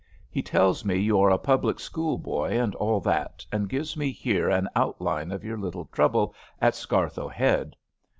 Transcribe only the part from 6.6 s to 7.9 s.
Scarthoe Head.